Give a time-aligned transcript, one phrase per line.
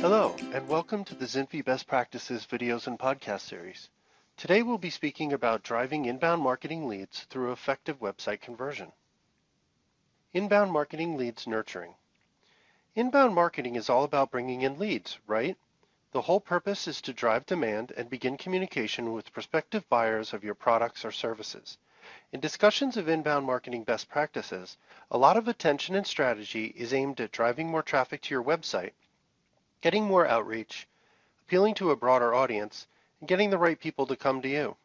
[0.00, 3.90] Hello, and welcome to the Zinfi Best Practices videos and podcast series.
[4.38, 8.92] Today we'll be speaking about driving inbound marketing leads through effective website conversion.
[10.32, 11.96] Inbound marketing leads nurturing.
[12.94, 15.58] Inbound marketing is all about bringing in leads, right?
[16.12, 20.54] The whole purpose is to drive demand and begin communication with prospective buyers of your
[20.54, 21.76] products or services.
[22.32, 24.78] In discussions of inbound marketing best practices,
[25.10, 28.92] a lot of attention and strategy is aimed at driving more traffic to your website,
[29.80, 30.86] getting more outreach,
[31.42, 32.86] appealing to a broader audience,
[33.18, 34.76] and getting the right people to come to you.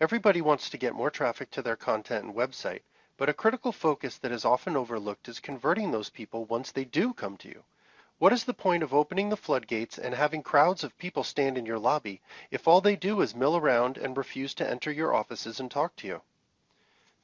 [0.00, 2.82] Everybody wants to get more traffic to their content and website,
[3.16, 7.14] but a critical focus that is often overlooked is converting those people once they do
[7.14, 7.64] come to you.
[8.18, 11.64] What is the point of opening the floodgates and having crowds of people stand in
[11.64, 15.60] your lobby if all they do is mill around and refuse to enter your offices
[15.60, 16.20] and talk to you?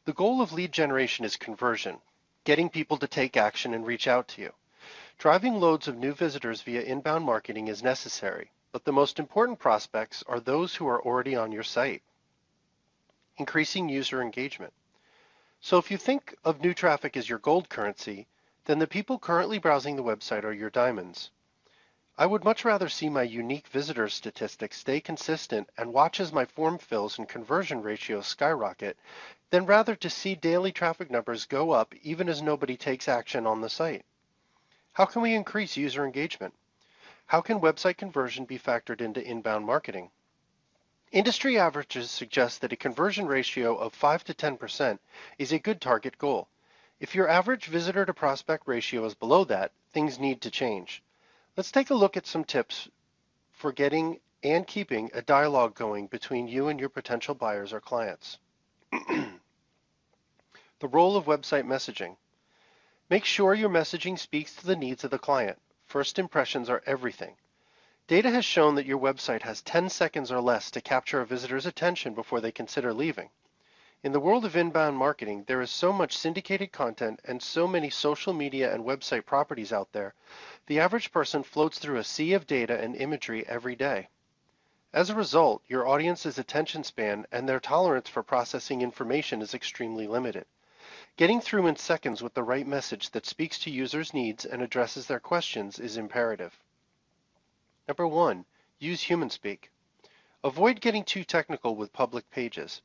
[0.07, 1.99] The goal of lead generation is conversion,
[2.45, 4.53] getting people to take action and reach out to you.
[5.21, 10.25] Driving loads of new visitors via inbound marketing is necessary, but the most important prospects
[10.27, 12.03] are those who are already on your site.
[13.37, 14.73] Increasing user engagement.
[15.61, 18.29] So if you think of new traffic as your gold currency,
[18.65, 21.31] then the people currently browsing the website are your diamonds.
[22.17, 26.47] I would much rather see my unique visitor statistics stay consistent and watch as my
[26.47, 28.97] form fills and conversion ratios skyrocket
[29.51, 33.61] than rather to see daily traffic numbers go up even as nobody takes action on
[33.61, 34.07] the site.
[34.93, 36.55] How can we increase user engagement?
[37.27, 40.11] How can website conversion be factored into inbound marketing?
[41.13, 44.99] Industry averages suggest that a conversion ratio of 5 to 10%
[45.39, 46.49] is a good target goal.
[46.99, 51.03] If your average visitor to prospect ratio is below that, things need to change.
[51.57, 52.89] Let's take a look at some tips
[53.53, 58.39] for getting and keeping a dialogue going between you and your potential buyers or clients.
[58.91, 62.17] the role of website messaging.
[63.11, 65.61] Make sure your messaging speaks to the needs of the client.
[65.85, 67.35] First impressions are everything.
[68.07, 71.67] Data has shown that your website has 10 seconds or less to capture a visitor's
[71.67, 73.31] attention before they consider leaving.
[74.05, 77.91] In the world of inbound marketing, there is so much syndicated content and so many
[77.91, 80.15] social media and website properties out there,
[80.67, 84.09] the average person floats through a sea of data and imagery every day.
[84.93, 90.07] As a result, your audience's attention span and their tolerance for processing information is extremely
[90.07, 90.47] limited.
[91.17, 95.07] Getting through in seconds with the right message that speaks to users' needs and addresses
[95.07, 96.59] their questions is imperative.
[97.87, 98.47] Number one,
[98.79, 99.71] use human speak.
[100.43, 102.81] Avoid getting too technical with public pages.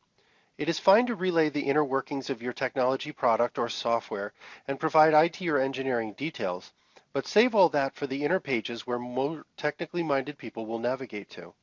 [0.58, 4.34] It is fine to relay the inner workings of your technology product or software
[4.68, 6.74] and provide IT or engineering details,
[7.14, 11.30] but save all that for the inner pages where more technically minded people will navigate
[11.30, 11.54] to.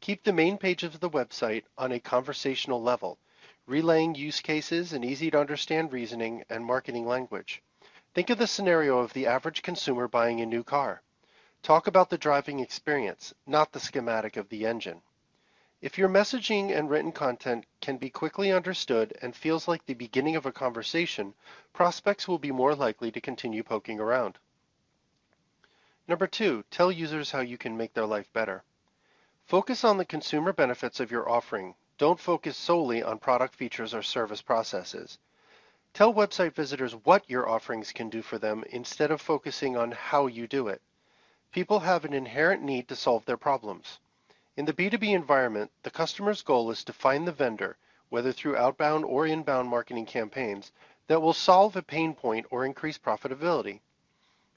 [0.00, 3.18] Keep the main page of the website on a conversational level,
[3.66, 7.62] relaying use cases and easy to understand reasoning and marketing language.
[8.14, 11.02] Think of the scenario of the average consumer buying a new car.
[11.62, 15.00] Talk about the driving experience, not the schematic of the engine.
[15.80, 20.36] If your messaging and written content can be quickly understood and feels like the beginning
[20.36, 21.34] of a conversation,
[21.72, 24.38] prospects will be more likely to continue poking around.
[26.06, 28.62] Number two, tell users how you can make their life better.
[29.46, 31.74] Focus on the consumer benefits of your offering.
[31.96, 35.18] Don't focus solely on product features or service processes.
[35.92, 40.26] Tell website visitors what your offerings can do for them instead of focusing on how
[40.26, 40.82] you do it.
[41.52, 44.00] People have an inherent need to solve their problems.
[44.56, 47.76] In the B2B environment, the customer's goal is to find the vendor,
[48.08, 50.72] whether through outbound or inbound marketing campaigns,
[51.06, 53.78] that will solve a pain point or increase profitability.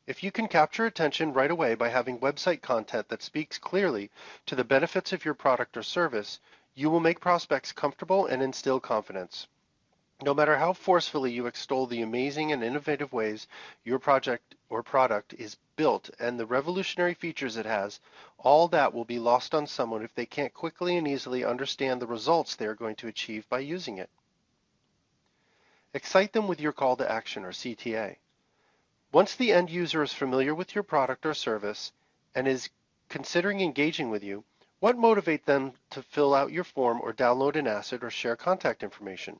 [0.07, 4.09] If you can capture attention right away by having website content that speaks clearly
[4.45, 6.39] to the benefits of your product or service,
[6.77, 9.47] you will make prospects comfortable and instill confidence.
[10.21, 13.47] No matter how forcefully you extol the amazing and innovative ways
[13.83, 17.99] your project or product is built and the revolutionary features it has,
[18.37, 22.05] all that will be lost on someone if they can't quickly and easily understand the
[22.05, 24.11] results they are going to achieve by using it.
[25.95, 28.17] Excite them with your call to action or CTA.
[29.11, 31.91] Once the end user is familiar with your product or service
[32.35, 32.69] and is
[33.09, 34.43] considering engaging with you,
[34.79, 38.83] what motivate them to fill out your form or download an asset or share contact
[38.83, 39.39] information?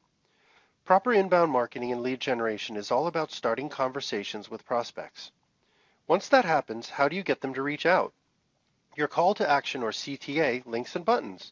[0.84, 5.32] Proper inbound marketing and lead generation is all about starting conversations with prospects.
[6.08, 8.14] Once that happens, how do you get them to reach out?
[8.96, 11.52] Your call to action or CTA links and buttons.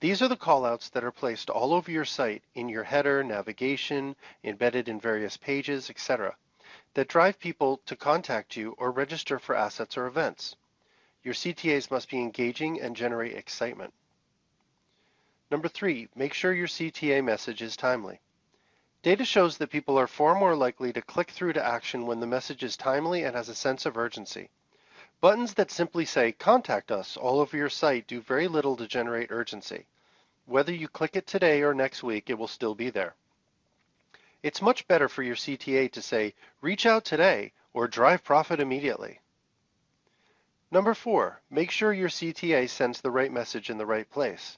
[0.00, 4.16] These are the callouts that are placed all over your site in your header, navigation,
[4.42, 6.34] embedded in various pages, etc.,
[6.94, 10.56] that drive people to contact you or register for assets or events.
[11.24, 13.94] Your CTAs must be engaging and generate excitement.
[15.52, 18.20] Number three, make sure your CTA message is timely.
[19.02, 22.26] Data shows that people are far more likely to click through to action when the
[22.26, 24.50] message is timely and has a sense of urgency.
[25.20, 29.30] Buttons that simply say Contact Us all over your site do very little to generate
[29.30, 29.86] urgency.
[30.46, 33.14] Whether you click it today or next week, it will still be there.
[34.42, 39.20] It's much better for your CTA to say, reach out today or drive profit immediately.
[40.72, 44.56] Number four, make sure your CTA sends the right message in the right place.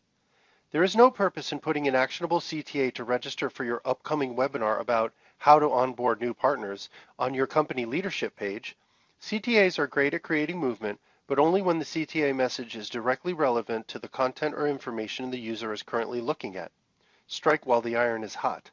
[0.70, 4.78] There is no purpose in putting an actionable CTA to register for your upcoming webinar
[4.78, 6.88] about how to onboard new partners
[7.19, 8.76] on your company leadership page.
[9.20, 13.88] CTAs are great at creating movement, but only when the CTA message is directly relevant
[13.88, 16.70] to the content or information the user is currently looking at.
[17.26, 18.70] Strike while the iron is hot.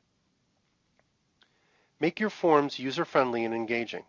[2.00, 4.06] Make your forms user-friendly and engaging.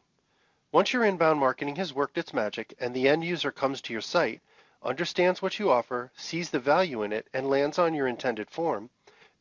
[0.72, 4.00] Once your inbound marketing has worked its magic and the end user comes to your
[4.00, 4.40] site,
[4.82, 8.88] understands what you offer, sees the value in it, and lands on your intended form,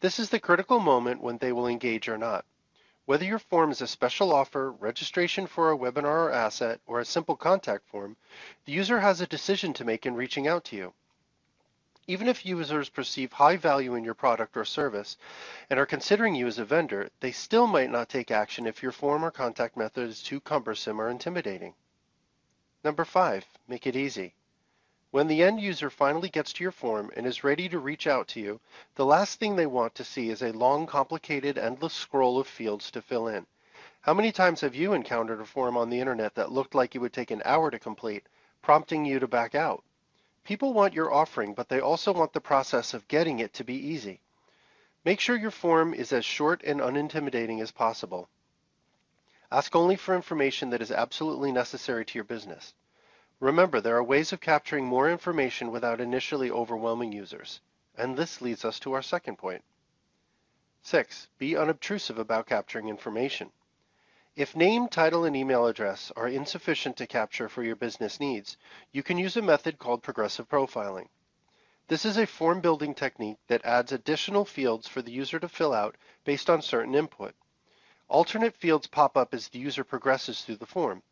[0.02, 2.44] this is the critical moment when they will engage or not.
[3.06, 7.06] Whether your form is a special offer, registration for a webinar or asset, or a
[7.06, 8.18] simple contact form,
[8.66, 10.94] the user has a decision to make in reaching out to you.
[12.12, 15.16] Even if users perceive high value in your product or service
[15.70, 18.92] and are considering you as a vendor, they still might not take action if your
[18.92, 21.74] form or contact method is too cumbersome or intimidating.
[22.84, 24.36] Number five, make it easy.
[25.12, 28.28] When the end user finally gets to your form and is ready to reach out
[28.28, 28.60] to you,
[28.96, 32.92] the last thing they want to see is a long, complicated, endless scroll of fields
[32.92, 33.48] to fill in.
[34.02, 37.00] How many times have you encountered a form on the internet that looked like it
[37.00, 38.28] would take an hour to complete,
[38.62, 39.86] prompting you to back out?
[40.44, 43.76] People want your offering, but they also want the process of getting it to be
[43.76, 44.22] easy.
[45.06, 48.30] Make sure your form is as short and unintimidating as possible.
[49.52, 52.74] Ask only for information that is absolutely necessary to your business.
[53.40, 57.60] Remember, there are ways of capturing more information without initially overwhelming users.
[57.98, 59.64] And this leads us to our second point.
[60.84, 61.28] 6.
[61.38, 63.52] Be unobtrusive about capturing information.
[64.34, 68.56] If name, title, and email address are insufficient to capture for your business needs,
[68.94, 71.10] you can use a method called progressive profiling.
[71.90, 75.74] This is a form building technique that adds additional fields for the user to fill
[75.74, 77.36] out based on certain input.
[78.08, 81.04] Alternate fields pop up as the user progresses through the form.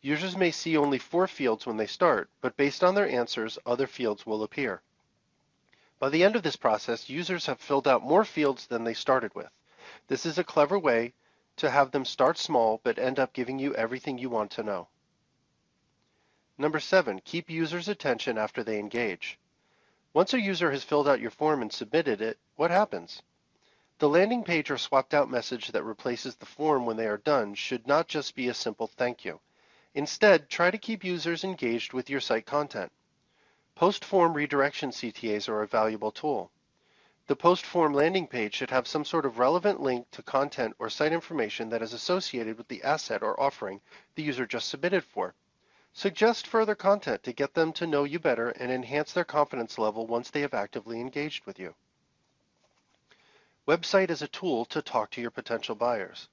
[0.00, 3.86] Users may see only four fields when they start, but based on their answers, other
[3.86, 4.80] fields will appear.
[5.98, 9.34] By the end of this process, users have filled out more fields than they started
[9.34, 9.50] with.
[10.08, 11.12] This is a clever way
[11.56, 14.88] to have them start small but end up giving you everything you want to know.
[16.58, 19.38] Number seven, keep users' attention after they engage.
[20.14, 23.22] Once a user has filled out your form and submitted it, what happens?
[23.98, 27.54] The landing page or swapped out message that replaces the form when they are done
[27.54, 29.40] should not just be a simple thank you.
[29.94, 32.92] Instead, try to keep users engaged with your site content.
[33.74, 36.50] Post-form redirection CTAs are a valuable tool.
[37.28, 40.90] The post form landing page should have some sort of relevant link to content or
[40.90, 43.80] site information that is associated with the asset or offering
[44.16, 45.34] the user just submitted for.
[45.92, 50.06] Suggest further content to get them to know you better and enhance their confidence level
[50.06, 51.74] once they have actively engaged with you.
[53.68, 56.28] Website is a tool to talk to your potential buyers.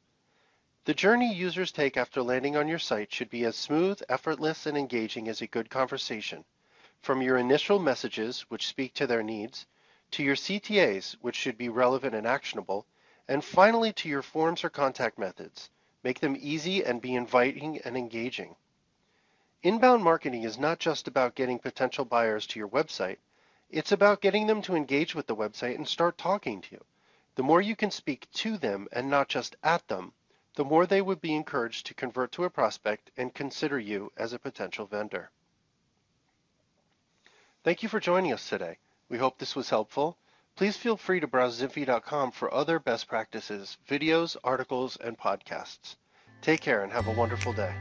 [0.86, 4.76] The journey users take after landing on your site should be as smooth, effortless, and
[4.76, 6.46] engaging as a good conversation.
[7.00, 9.68] From your initial messages, which speak to their needs,
[10.12, 12.86] to your CTAs, which should be relevant and actionable,
[13.28, 15.70] and finally to your forms or contact methods.
[16.04, 18.56] Make them easy and be inviting and engaging.
[19.62, 23.18] Inbound marketing is not just about getting potential buyers to your website,
[23.70, 26.86] it's about getting them to engage with the website and start talking to you.
[27.36, 30.14] The more you can speak to them and not just at them,
[30.56, 34.34] the more they would be encouraged to convert to a prospect and consider you as
[34.34, 35.30] a potential vendor.
[37.64, 38.78] Thank you for joining us today.
[39.10, 40.18] We hope this was helpful.
[40.56, 45.96] Please feel free to browse Zinfi.com for other best practices, videos, articles, and podcasts.
[46.42, 47.74] Take care and have a wonderful day.